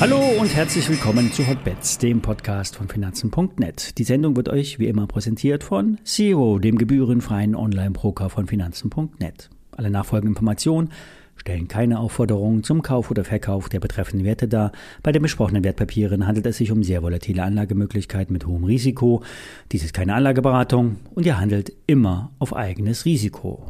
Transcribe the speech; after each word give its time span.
Hallo 0.00 0.18
und 0.40 0.56
herzlich 0.56 0.88
willkommen 0.88 1.30
zu 1.30 1.46
Hotbets, 1.46 1.98
dem 1.98 2.22
Podcast 2.22 2.76
von 2.76 2.88
Finanzen.net. 2.88 3.98
Die 3.98 4.04
Sendung 4.04 4.34
wird 4.34 4.48
euch 4.48 4.78
wie 4.78 4.86
immer 4.86 5.06
präsentiert 5.06 5.62
von 5.62 5.98
Zero, 6.04 6.58
dem 6.58 6.78
gebührenfreien 6.78 7.54
Online-Broker 7.54 8.30
von 8.30 8.46
Finanzen.net. 8.46 9.50
Alle 9.76 9.90
nachfolgenden 9.90 10.32
Informationen 10.32 10.90
stellen 11.36 11.68
keine 11.68 11.98
Aufforderungen 11.98 12.62
zum 12.62 12.80
Kauf 12.80 13.10
oder 13.10 13.24
Verkauf 13.24 13.68
der 13.68 13.80
betreffenden 13.80 14.26
Werte 14.26 14.48
dar. 14.48 14.72
Bei 15.02 15.12
den 15.12 15.20
besprochenen 15.20 15.64
Wertpapieren 15.64 16.26
handelt 16.26 16.46
es 16.46 16.56
sich 16.56 16.70
um 16.70 16.82
sehr 16.82 17.02
volatile 17.02 17.42
Anlagemöglichkeiten 17.42 18.32
mit 18.32 18.46
hohem 18.46 18.64
Risiko. 18.64 19.22
Dies 19.72 19.84
ist 19.84 19.92
keine 19.92 20.14
Anlageberatung 20.14 20.96
und 21.14 21.26
ihr 21.26 21.38
handelt 21.38 21.72
immer 21.86 22.30
auf 22.38 22.56
eigenes 22.56 23.04
Risiko. 23.04 23.66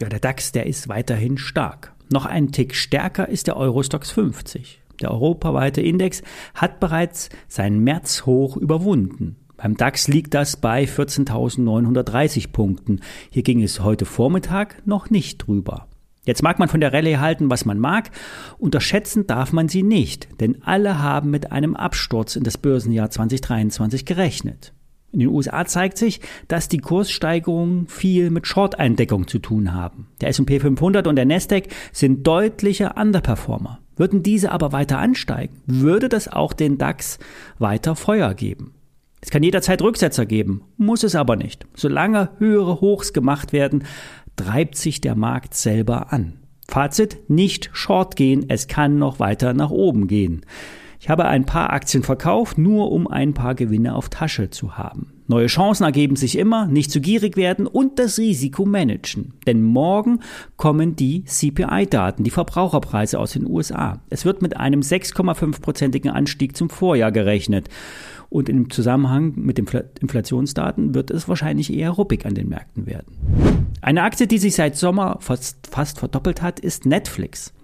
Ja, 0.00 0.08
der 0.08 0.20
DAX, 0.20 0.52
der 0.52 0.66
ist 0.66 0.88
weiterhin 0.88 1.36
stark. 1.36 1.92
Noch 2.10 2.24
einen 2.24 2.52
Tick 2.52 2.74
stärker 2.74 3.28
ist 3.28 3.46
der 3.46 3.56
Eurostox 3.56 4.10
50. 4.10 4.80
Der 5.00 5.10
europaweite 5.10 5.82
Index 5.82 6.22
hat 6.54 6.80
bereits 6.80 7.28
sein 7.48 7.78
Märzhoch 7.80 8.56
überwunden. 8.56 9.36
Beim 9.58 9.76
DAX 9.76 10.08
liegt 10.08 10.32
das 10.32 10.56
bei 10.56 10.84
14.930 10.84 12.50
Punkten. 12.50 13.00
Hier 13.28 13.42
ging 13.42 13.62
es 13.62 13.80
heute 13.80 14.06
Vormittag 14.06 14.86
noch 14.86 15.10
nicht 15.10 15.46
drüber. 15.46 15.86
Jetzt 16.24 16.42
mag 16.42 16.58
man 16.58 16.68
von 16.68 16.80
der 16.80 16.94
Rallye 16.94 17.18
halten, 17.18 17.50
was 17.50 17.66
man 17.66 17.78
mag, 17.78 18.10
unterschätzen 18.58 19.26
darf 19.26 19.52
man 19.52 19.68
sie 19.68 19.82
nicht, 19.82 20.28
denn 20.40 20.62
alle 20.62 20.98
haben 20.98 21.30
mit 21.30 21.52
einem 21.52 21.76
Absturz 21.76 22.36
in 22.36 22.44
das 22.44 22.56
Börsenjahr 22.56 23.10
2023 23.10 24.06
gerechnet. 24.06 24.72
In 25.12 25.20
den 25.20 25.28
USA 25.28 25.64
zeigt 25.64 25.98
sich, 25.98 26.20
dass 26.46 26.68
die 26.68 26.78
Kurssteigerungen 26.78 27.88
viel 27.88 28.30
mit 28.30 28.46
Short-Eindeckung 28.46 29.26
zu 29.26 29.40
tun 29.40 29.74
haben. 29.74 30.06
Der 30.20 30.28
S&P 30.28 30.60
500 30.60 31.06
und 31.06 31.16
der 31.16 31.26
Nasdaq 31.26 31.64
sind 31.92 32.26
deutliche 32.26 32.92
Underperformer. 32.94 33.80
Würden 33.96 34.22
diese 34.22 34.52
aber 34.52 34.72
weiter 34.72 34.98
ansteigen, 34.98 35.60
würde 35.66 36.08
das 36.08 36.28
auch 36.28 36.52
den 36.52 36.78
DAX 36.78 37.18
weiter 37.58 37.96
Feuer 37.96 38.34
geben. 38.34 38.72
Es 39.20 39.30
kann 39.30 39.42
jederzeit 39.42 39.82
Rücksetzer 39.82 40.24
geben, 40.24 40.62
muss 40.78 41.02
es 41.02 41.14
aber 41.14 41.36
nicht. 41.36 41.66
Solange 41.74 42.30
höhere 42.38 42.80
Hochs 42.80 43.12
gemacht 43.12 43.52
werden, 43.52 43.84
treibt 44.36 44.76
sich 44.76 45.00
der 45.00 45.16
Markt 45.16 45.54
selber 45.54 46.12
an. 46.12 46.38
Fazit, 46.66 47.28
nicht 47.28 47.68
short 47.72 48.16
gehen, 48.16 48.46
es 48.48 48.68
kann 48.68 48.96
noch 48.96 49.18
weiter 49.18 49.52
nach 49.52 49.70
oben 49.70 50.06
gehen. 50.06 50.46
Ich 51.02 51.08
habe 51.08 51.24
ein 51.24 51.46
paar 51.46 51.72
Aktien 51.72 52.02
verkauft, 52.02 52.58
nur 52.58 52.92
um 52.92 53.08
ein 53.08 53.32
paar 53.32 53.54
Gewinne 53.54 53.94
auf 53.94 54.10
Tasche 54.10 54.50
zu 54.50 54.76
haben. 54.76 55.14
Neue 55.28 55.46
Chancen 55.46 55.84
ergeben 55.84 56.14
sich 56.14 56.36
immer, 56.36 56.66
nicht 56.66 56.90
zu 56.90 57.00
gierig 57.00 57.38
werden 57.38 57.66
und 57.66 57.98
das 57.98 58.18
Risiko 58.18 58.66
managen. 58.66 59.32
Denn 59.46 59.62
morgen 59.62 60.20
kommen 60.58 60.96
die 60.96 61.24
CPI-Daten, 61.24 62.22
die 62.22 62.30
Verbraucherpreise 62.30 63.18
aus 63.18 63.32
den 63.32 63.46
USA. 63.46 64.02
Es 64.10 64.26
wird 64.26 64.42
mit 64.42 64.58
einem 64.58 64.80
6,5-prozentigen 64.80 66.10
Anstieg 66.10 66.54
zum 66.54 66.68
Vorjahr 66.68 67.12
gerechnet. 67.12 67.70
Und 68.28 68.50
im 68.50 68.68
Zusammenhang 68.68 69.32
mit 69.36 69.56
den 69.56 69.66
Inflationsdaten 70.00 70.94
wird 70.94 71.10
es 71.10 71.28
wahrscheinlich 71.28 71.72
eher 71.72 71.90
ruppig 71.90 72.26
an 72.26 72.34
den 72.34 72.50
Märkten 72.50 72.84
werden. 72.84 73.16
Eine 73.80 74.02
Aktie, 74.02 74.26
die 74.26 74.38
sich 74.38 74.54
seit 74.54 74.76
Sommer 74.76 75.16
fast, 75.20 75.66
fast 75.68 75.98
verdoppelt 75.98 76.42
hat, 76.42 76.60
ist 76.60 76.84
Netflix. 76.84 77.54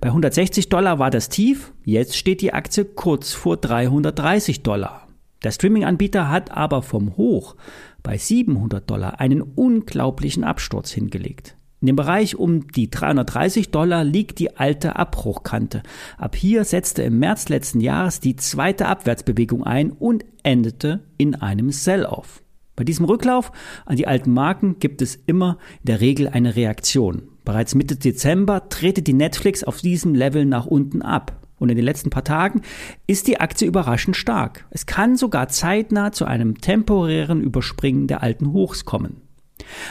Bei 0.00 0.08
160 0.08 0.68
Dollar 0.68 0.98
war 0.98 1.10
das 1.10 1.28
Tief, 1.28 1.72
jetzt 1.84 2.16
steht 2.16 2.40
die 2.40 2.52
Aktie 2.52 2.84
kurz 2.84 3.32
vor 3.32 3.56
330 3.56 4.62
Dollar. 4.62 5.08
Der 5.44 5.52
Streaming-Anbieter 5.52 6.28
hat 6.28 6.50
aber 6.50 6.82
vom 6.82 7.16
Hoch 7.16 7.56
bei 8.02 8.18
700 8.18 8.88
Dollar 8.88 9.20
einen 9.20 9.42
unglaublichen 9.42 10.44
Absturz 10.44 10.90
hingelegt. 10.90 11.56
In 11.80 11.86
dem 11.86 11.96
Bereich 11.96 12.34
um 12.34 12.66
die 12.66 12.90
330 12.90 13.70
Dollar 13.70 14.02
liegt 14.02 14.40
die 14.40 14.56
alte 14.56 14.96
Abbruchkante. 14.96 15.84
Ab 16.16 16.34
hier 16.34 16.64
setzte 16.64 17.02
im 17.04 17.20
März 17.20 17.48
letzten 17.48 17.80
Jahres 17.80 18.18
die 18.18 18.34
zweite 18.34 18.86
Abwärtsbewegung 18.86 19.62
ein 19.62 19.92
und 19.92 20.24
endete 20.42 21.04
in 21.18 21.36
einem 21.36 21.70
Sell-off. 21.70 22.42
Bei 22.78 22.84
diesem 22.84 23.06
Rücklauf 23.06 23.50
an 23.86 23.96
die 23.96 24.06
alten 24.06 24.32
Marken 24.32 24.78
gibt 24.78 25.02
es 25.02 25.18
immer 25.26 25.58
in 25.80 25.86
der 25.86 26.00
Regel 26.00 26.28
eine 26.28 26.54
Reaktion. 26.54 27.22
Bereits 27.44 27.74
Mitte 27.74 27.96
Dezember 27.96 28.68
trete 28.68 29.02
die 29.02 29.14
Netflix 29.14 29.64
auf 29.64 29.80
diesem 29.80 30.14
Level 30.14 30.44
nach 30.44 30.64
unten 30.64 31.02
ab. 31.02 31.44
Und 31.58 31.70
in 31.70 31.76
den 31.76 31.84
letzten 31.84 32.10
paar 32.10 32.22
Tagen 32.22 32.62
ist 33.08 33.26
die 33.26 33.40
Aktie 33.40 33.66
überraschend 33.66 34.16
stark. 34.16 34.64
Es 34.70 34.86
kann 34.86 35.16
sogar 35.16 35.48
zeitnah 35.48 36.12
zu 36.12 36.24
einem 36.24 36.60
temporären 36.60 37.40
Überspringen 37.40 38.06
der 38.06 38.22
alten 38.22 38.52
Hochs 38.52 38.84
kommen. 38.84 39.22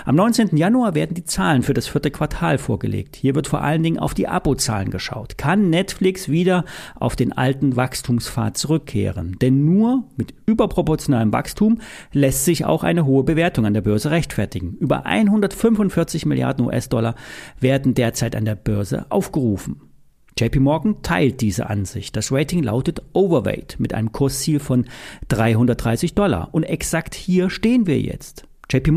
Am 0.05 0.15
19. 0.15 0.55
Januar 0.57 0.95
werden 0.95 1.13
die 1.13 1.23
Zahlen 1.23 1.63
für 1.63 1.73
das 1.73 1.87
vierte 1.87 2.11
Quartal 2.11 2.57
vorgelegt. 2.57 3.15
Hier 3.15 3.35
wird 3.35 3.47
vor 3.47 3.61
allen 3.61 3.83
Dingen 3.83 3.99
auf 3.99 4.13
die 4.13 4.27
Abozahlen 4.27 4.89
geschaut. 4.89 5.37
Kann 5.37 5.69
Netflix 5.69 6.29
wieder 6.29 6.65
auf 6.95 7.15
den 7.15 7.33
alten 7.33 7.75
Wachstumspfad 7.75 8.57
zurückkehren? 8.57 9.37
Denn 9.41 9.65
nur 9.65 10.03
mit 10.15 10.33
überproportionalem 10.45 11.33
Wachstum 11.33 11.79
lässt 12.11 12.45
sich 12.45 12.65
auch 12.65 12.83
eine 12.83 13.05
hohe 13.05 13.23
Bewertung 13.23 13.65
an 13.65 13.73
der 13.73 13.81
Börse 13.81 14.11
rechtfertigen. 14.11 14.75
Über 14.79 15.05
145 15.05 16.25
Milliarden 16.25 16.65
US-Dollar 16.65 17.15
werden 17.59 17.93
derzeit 17.93 18.35
an 18.35 18.45
der 18.45 18.55
Börse 18.55 19.05
aufgerufen. 19.09 19.81
JP 20.39 20.59
Morgan 20.59 21.01
teilt 21.01 21.41
diese 21.41 21.67
Ansicht. 21.67 22.15
Das 22.15 22.31
Rating 22.31 22.61
lautet 22.61 23.01
Overweight 23.13 23.77
mit 23.79 23.93
einem 23.93 24.11
Kursziel 24.11 24.59
von 24.59 24.85
330 25.29 26.13
Dollar. 26.13 26.49
Und 26.51 26.63
exakt 26.63 27.15
hier 27.15 27.49
stehen 27.49 27.87
wir 27.87 27.99
jetzt. 27.99 28.46
JP 28.71 28.91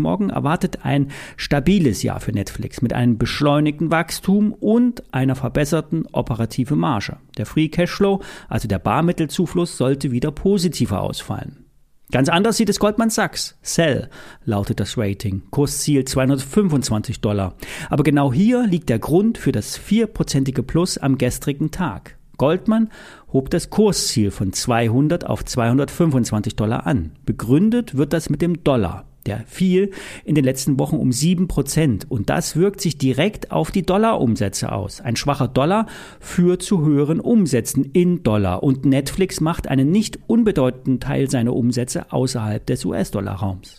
Morgan 0.00 0.30
erwartet 0.30 0.84
ein 0.84 1.10
stabiles 1.36 2.02
Jahr 2.02 2.20
für 2.20 2.32
Netflix 2.32 2.82
mit 2.82 2.92
einem 2.92 3.18
beschleunigten 3.18 3.90
Wachstum 3.90 4.52
und 4.52 5.02
einer 5.14 5.34
verbesserten 5.34 6.06
operativen 6.12 6.78
Marge. 6.78 7.16
Der 7.38 7.46
Free 7.46 7.68
Cashflow, 7.68 8.20
also 8.48 8.68
der 8.68 8.78
Barmittelzufluss, 8.78 9.76
sollte 9.76 10.12
wieder 10.12 10.30
positiver 10.30 11.00
ausfallen. 11.00 11.64
Ganz 12.10 12.28
anders 12.28 12.58
sieht 12.58 12.68
es 12.68 12.78
Goldman 12.78 13.08
Sachs. 13.08 13.56
Sell 13.62 14.10
lautet 14.44 14.80
das 14.80 14.98
Rating. 14.98 15.44
Kursziel 15.50 16.04
225 16.04 17.22
Dollar. 17.22 17.54
Aber 17.88 18.02
genau 18.02 18.34
hier 18.34 18.66
liegt 18.66 18.90
der 18.90 18.98
Grund 18.98 19.38
für 19.38 19.52
das 19.52 19.78
vierprozentige 19.78 20.62
Plus 20.62 20.98
am 20.98 21.16
gestrigen 21.16 21.70
Tag. 21.70 22.18
Goldman 22.42 22.88
hob 23.32 23.50
das 23.50 23.70
Kursziel 23.70 24.32
von 24.32 24.52
200 24.52 25.24
auf 25.26 25.44
225 25.44 26.56
Dollar 26.56 26.88
an. 26.88 27.12
Begründet 27.24 27.96
wird 27.96 28.12
das 28.12 28.30
mit 28.30 28.42
dem 28.42 28.64
Dollar. 28.64 29.04
Der 29.26 29.44
fiel 29.46 29.92
in 30.24 30.34
den 30.34 30.42
letzten 30.42 30.76
Wochen 30.80 30.96
um 30.96 31.12
sieben 31.12 31.46
Prozent 31.46 32.10
und 32.10 32.30
das 32.30 32.56
wirkt 32.56 32.80
sich 32.80 32.98
direkt 32.98 33.52
auf 33.52 33.70
die 33.70 33.86
Dollarumsätze 33.86 34.72
aus. 34.72 35.00
Ein 35.00 35.14
schwacher 35.14 35.46
Dollar 35.46 35.86
führt 36.18 36.62
zu 36.62 36.84
höheren 36.84 37.20
Umsätzen 37.20 37.84
in 37.84 38.24
Dollar 38.24 38.64
und 38.64 38.84
Netflix 38.86 39.40
macht 39.40 39.68
einen 39.68 39.92
nicht 39.92 40.18
unbedeutenden 40.26 40.98
Teil 40.98 41.30
seiner 41.30 41.54
Umsätze 41.54 42.10
außerhalb 42.10 42.66
des 42.66 42.84
US-Dollar-Raums. 42.84 43.76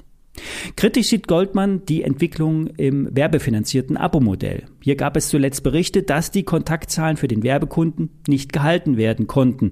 Kritisch 0.75 1.07
sieht 1.07 1.27
Goldman 1.27 1.85
die 1.85 2.03
Entwicklung 2.03 2.67
im 2.67 3.07
werbefinanzierten 3.15 3.97
Abo-Modell. 3.97 4.65
Hier 4.81 4.95
gab 4.95 5.17
es 5.17 5.29
zuletzt 5.29 5.63
Berichte, 5.63 6.03
dass 6.03 6.31
die 6.31 6.43
Kontaktzahlen 6.43 7.17
für 7.17 7.27
den 7.27 7.43
Werbekunden 7.43 8.09
nicht 8.27 8.53
gehalten 8.53 8.97
werden 8.97 9.27
konnten. 9.27 9.71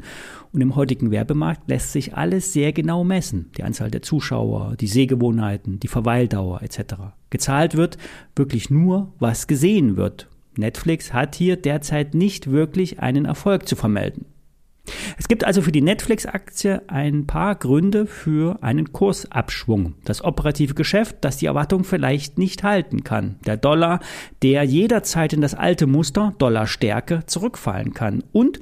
Und 0.51 0.61
im 0.61 0.75
heutigen 0.75 1.11
Werbemarkt 1.11 1.69
lässt 1.69 1.91
sich 1.91 2.15
alles 2.15 2.53
sehr 2.53 2.73
genau 2.73 3.03
messen. 3.03 3.51
Die 3.57 3.63
Anzahl 3.63 3.89
der 3.89 4.01
Zuschauer, 4.01 4.75
die 4.79 4.87
Sehgewohnheiten, 4.87 5.79
die 5.79 5.87
Verweildauer 5.87 6.61
etc. 6.61 6.95
Gezahlt 7.29 7.75
wird 7.75 7.97
wirklich 8.35 8.69
nur, 8.69 9.13
was 9.19 9.47
gesehen 9.47 9.97
wird. 9.97 10.27
Netflix 10.57 11.13
hat 11.13 11.35
hier 11.35 11.55
derzeit 11.55 12.13
nicht 12.13 12.51
wirklich 12.51 12.99
einen 12.99 13.25
Erfolg 13.25 13.67
zu 13.67 13.75
vermelden. 13.75 14.25
Es 15.17 15.27
gibt 15.27 15.43
also 15.43 15.61
für 15.61 15.71
die 15.71 15.81
Netflix-Aktie 15.81 16.81
ein 16.87 17.27
paar 17.27 17.55
Gründe 17.55 18.05
für 18.05 18.61
einen 18.61 18.91
Kursabschwung. 18.91 19.95
Das 20.03 20.23
operative 20.23 20.73
Geschäft, 20.73 21.17
das 21.21 21.37
die 21.37 21.45
Erwartung 21.45 21.83
vielleicht 21.83 22.37
nicht 22.37 22.63
halten 22.63 23.03
kann. 23.03 23.35
Der 23.45 23.57
Dollar, 23.57 23.99
der 24.41 24.63
jederzeit 24.63 25.33
in 25.33 25.41
das 25.41 25.53
alte 25.53 25.85
Muster 25.87 26.33
Dollarstärke 26.39 27.25
zurückfallen 27.25 27.93
kann. 27.93 28.23
Und 28.31 28.59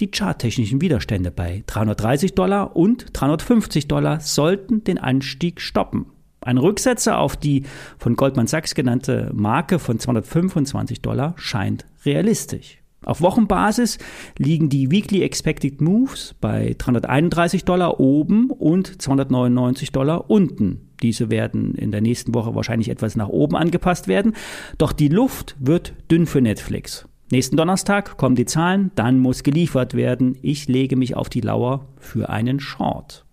die 0.00 0.10
charttechnischen 0.10 0.80
Widerstände 0.80 1.30
bei 1.30 1.62
330 1.66 2.34
Dollar 2.34 2.76
und 2.76 3.06
350 3.12 3.88
Dollar 3.88 4.20
sollten 4.20 4.84
den 4.84 4.98
Anstieg 4.98 5.60
stoppen. 5.60 6.06
Ein 6.40 6.58
Rücksetzer 6.58 7.18
auf 7.18 7.36
die 7.36 7.64
von 7.96 8.16
Goldman 8.16 8.46
Sachs 8.46 8.74
genannte 8.74 9.30
Marke 9.32 9.78
von 9.78 9.98
225 9.98 11.00
Dollar 11.00 11.34
scheint 11.38 11.86
realistisch. 12.04 12.83
Auf 13.04 13.20
Wochenbasis 13.20 13.98
liegen 14.38 14.68
die 14.68 14.90
Weekly 14.90 15.22
Expected 15.22 15.80
Moves 15.80 16.34
bei 16.40 16.74
331 16.78 17.64
Dollar 17.64 18.00
oben 18.00 18.50
und 18.50 19.00
299 19.00 19.92
Dollar 19.92 20.30
unten. 20.30 20.88
Diese 21.02 21.30
werden 21.30 21.74
in 21.74 21.90
der 21.90 22.00
nächsten 22.00 22.34
Woche 22.34 22.54
wahrscheinlich 22.54 22.88
etwas 22.88 23.16
nach 23.16 23.28
oben 23.28 23.56
angepasst 23.56 24.08
werden. 24.08 24.34
Doch 24.78 24.92
die 24.92 25.08
Luft 25.08 25.56
wird 25.58 25.94
dünn 26.10 26.26
für 26.26 26.40
Netflix. 26.40 27.06
Nächsten 27.30 27.56
Donnerstag 27.56 28.16
kommen 28.16 28.36
die 28.36 28.46
Zahlen, 28.46 28.90
dann 28.94 29.18
muss 29.18 29.42
geliefert 29.42 29.94
werden. 29.94 30.38
Ich 30.40 30.68
lege 30.68 30.96
mich 30.96 31.16
auf 31.16 31.28
die 31.28 31.40
Lauer 31.40 31.88
für 31.98 32.28
einen 32.28 32.60
Short. 32.60 33.24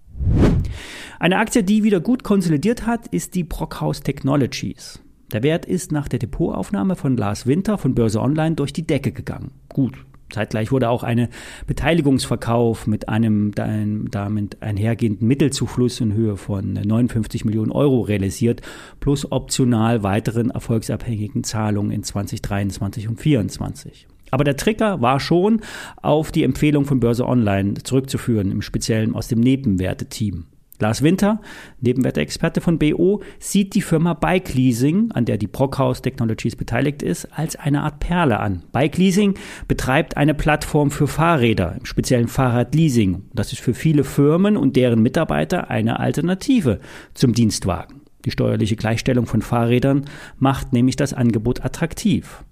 Eine 1.19 1.37
Aktie, 1.37 1.63
die 1.63 1.83
wieder 1.83 1.99
gut 1.99 2.23
konsolidiert 2.23 2.85
hat, 2.85 3.07
ist 3.07 3.35
die 3.35 3.43
Brockhaus 3.43 4.01
Technologies. 4.01 5.01
Der 5.31 5.43
Wert 5.43 5.65
ist 5.65 5.91
nach 5.91 6.07
der 6.07 6.19
Depotaufnahme 6.19 6.95
von 6.95 7.15
Lars 7.15 7.47
Winter 7.47 7.77
von 7.77 7.95
Börse 7.95 8.19
Online 8.21 8.55
durch 8.55 8.73
die 8.73 8.85
Decke 8.85 9.11
gegangen. 9.11 9.51
Gut, 9.69 10.05
Zeitgleich 10.31 10.71
wurde 10.71 10.89
auch 10.89 11.03
eine 11.03 11.29
Beteiligungsverkauf 11.67 12.87
mit 12.87 13.09
einem 13.09 13.51
damit 13.53 14.61
einhergehenden 14.61 15.27
Mittelzufluss 15.27 15.99
in 15.99 16.13
Höhe 16.13 16.37
von 16.37 16.73
59 16.73 17.45
Millionen 17.45 17.71
Euro 17.71 18.01
realisiert, 18.01 18.61
plus 18.99 19.31
optional 19.31 20.03
weiteren 20.03 20.49
erfolgsabhängigen 20.49 21.43
Zahlungen 21.43 21.91
in 21.91 22.03
2023 22.03 23.07
und 23.07 23.17
2024. 23.17 24.07
Aber 24.31 24.45
der 24.45 24.55
Trigger 24.55 25.01
war 25.01 25.19
schon 25.19 25.61
auf 26.01 26.31
die 26.31 26.43
Empfehlung 26.43 26.85
von 26.85 27.01
Börse 27.01 27.27
Online 27.27 27.73
zurückzuführen, 27.75 28.49
im 28.49 28.61
Speziellen 28.61 29.13
aus 29.13 29.27
dem 29.27 29.41
Nebenwerte-Team. 29.41 30.45
Lars 30.81 31.01
Winter, 31.01 31.39
Nebenwerteexperte 31.79 32.61
von 32.61 32.77
BO, 32.77 33.21
sieht 33.39 33.75
die 33.75 33.81
Firma 33.81 34.13
Bike 34.13 34.53
Leasing, 34.53 35.11
an 35.11 35.25
der 35.25 35.37
die 35.37 35.47
Brockhaus 35.47 36.01
Technologies 36.01 36.55
beteiligt 36.55 37.03
ist, 37.03 37.27
als 37.31 37.55
eine 37.55 37.83
Art 37.83 37.99
Perle 37.99 38.39
an. 38.39 38.63
Bike 38.71 38.97
Leasing 38.97 39.35
betreibt 39.67 40.17
eine 40.17 40.33
Plattform 40.33 40.91
für 40.91 41.07
Fahrräder, 41.07 41.75
im 41.79 41.85
speziellen 41.85 42.27
Fahrradleasing. 42.27 43.23
Das 43.33 43.53
ist 43.53 43.61
für 43.61 43.73
viele 43.73 44.03
Firmen 44.03 44.57
und 44.57 44.75
deren 44.75 45.01
Mitarbeiter 45.01 45.69
eine 45.69 45.99
Alternative 45.99 46.79
zum 47.13 47.33
Dienstwagen. 47.33 48.01
Die 48.25 48.31
steuerliche 48.31 48.75
Gleichstellung 48.75 49.25
von 49.25 49.41
Fahrrädern 49.41 50.05
macht 50.37 50.73
nämlich 50.73 50.95
das 50.95 51.13
Angebot 51.13 51.65
attraktiv. 51.65 52.43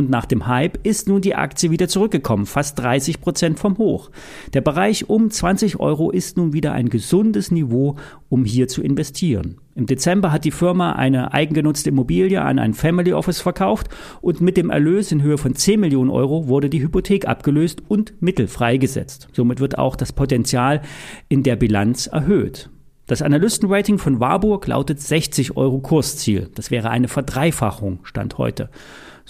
Und 0.00 0.08
nach 0.08 0.24
dem 0.24 0.46
Hype 0.46 0.78
ist 0.82 1.08
nun 1.08 1.20
die 1.20 1.34
Aktie 1.34 1.70
wieder 1.70 1.86
zurückgekommen, 1.86 2.46
fast 2.46 2.78
30 2.78 3.20
Prozent 3.20 3.58
vom 3.58 3.76
Hoch. 3.76 4.10
Der 4.54 4.62
Bereich 4.62 5.10
um 5.10 5.30
20 5.30 5.78
Euro 5.78 6.10
ist 6.10 6.38
nun 6.38 6.54
wieder 6.54 6.72
ein 6.72 6.88
gesundes 6.88 7.50
Niveau, 7.50 7.96
um 8.30 8.46
hier 8.46 8.66
zu 8.66 8.80
investieren. 8.80 9.58
Im 9.74 9.84
Dezember 9.84 10.32
hat 10.32 10.46
die 10.46 10.52
Firma 10.52 10.92
eine 10.92 11.34
eigengenutzte 11.34 11.90
Immobilie 11.90 12.40
an 12.40 12.58
ein 12.58 12.72
Family 12.72 13.12
Office 13.12 13.42
verkauft 13.42 13.90
und 14.22 14.40
mit 14.40 14.56
dem 14.56 14.70
Erlös 14.70 15.12
in 15.12 15.20
Höhe 15.20 15.36
von 15.36 15.54
10 15.54 15.78
Millionen 15.78 16.08
Euro 16.08 16.48
wurde 16.48 16.70
die 16.70 16.80
Hypothek 16.80 17.28
abgelöst 17.28 17.82
und 17.86 18.14
Mittel 18.22 18.48
freigesetzt. 18.48 19.28
Somit 19.32 19.60
wird 19.60 19.76
auch 19.76 19.96
das 19.96 20.14
Potenzial 20.14 20.80
in 21.28 21.42
der 21.42 21.56
Bilanz 21.56 22.06
erhöht. 22.06 22.70
Das 23.06 23.20
Analystenrating 23.20 23.98
von 23.98 24.18
Warburg 24.18 24.66
lautet 24.66 25.00
60 25.00 25.58
Euro 25.58 25.80
Kursziel. 25.80 26.48
Das 26.54 26.70
wäre 26.70 26.88
eine 26.88 27.08
Verdreifachung, 27.08 27.98
Stand 28.04 28.38
heute. 28.38 28.70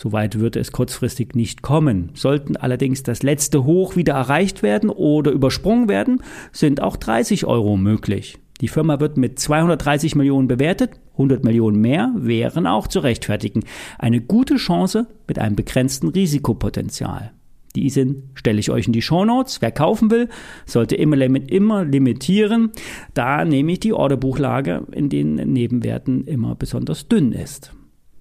Soweit 0.02 0.38
würde 0.38 0.60
es 0.60 0.72
kurzfristig 0.72 1.34
nicht 1.34 1.60
kommen. 1.60 2.08
Sollten 2.14 2.56
allerdings 2.56 3.02
das 3.02 3.22
letzte 3.22 3.64
Hoch 3.64 3.96
wieder 3.96 4.14
erreicht 4.14 4.62
werden 4.62 4.88
oder 4.88 5.30
übersprungen 5.30 5.90
werden, 5.90 6.22
sind 6.52 6.80
auch 6.80 6.96
30 6.96 7.44
Euro 7.44 7.76
möglich. 7.76 8.38
Die 8.62 8.68
Firma 8.68 8.98
wird 8.98 9.18
mit 9.18 9.38
230 9.38 10.14
Millionen 10.14 10.48
bewertet, 10.48 10.92
100 11.12 11.44
Millionen 11.44 11.82
mehr 11.82 12.14
wären 12.16 12.66
auch 12.66 12.86
zu 12.86 13.00
rechtfertigen. 13.00 13.64
Eine 13.98 14.22
gute 14.22 14.56
Chance 14.56 15.06
mit 15.28 15.38
einem 15.38 15.54
begrenzten 15.54 16.08
Risikopotenzial. 16.08 17.32
Die 17.76 17.90
sind, 17.90 18.22
stelle 18.32 18.58
ich 18.58 18.70
euch 18.70 18.86
in 18.86 18.94
die 18.94 19.02
Shownotes. 19.02 19.60
Wer 19.60 19.70
kaufen 19.70 20.10
will, 20.10 20.30
sollte 20.64 20.96
immer, 20.96 21.20
immer 21.20 21.84
limitieren, 21.84 22.70
da 23.12 23.44
nämlich 23.44 23.80
die 23.80 23.92
Orderbuchlage 23.92 24.86
in 24.92 25.10
den 25.10 25.34
Nebenwerten 25.34 26.26
immer 26.26 26.54
besonders 26.54 27.06
dünn 27.06 27.32
ist. 27.32 27.74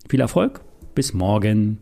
Viel 0.09 0.19
Erfolg 0.19 0.59
bis 0.95 1.13
morgen. 1.13 1.79